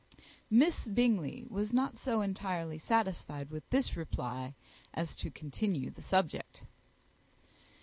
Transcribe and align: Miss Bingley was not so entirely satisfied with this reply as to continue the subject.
Miss 0.49 0.87
Bingley 0.87 1.45
was 1.47 1.71
not 1.71 1.95
so 1.95 2.21
entirely 2.21 2.79
satisfied 2.79 3.51
with 3.51 3.69
this 3.69 3.95
reply 3.95 4.55
as 4.95 5.13
to 5.17 5.29
continue 5.29 5.91
the 5.91 6.01
subject. 6.01 6.63